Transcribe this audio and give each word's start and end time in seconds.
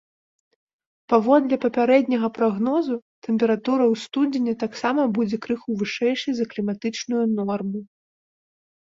Паводле 1.11 1.55
папярэдняга 1.65 2.27
прагнозу, 2.37 2.95
тэмпература 3.27 3.83
ў 3.87 3.95
студзені 4.05 4.53
таксама 4.63 5.01
будзе 5.17 5.37
крыху 5.43 5.69
вышэйшай 5.81 6.33
за 6.39 6.45
кліматычную 6.55 7.21
норму. 7.37 7.79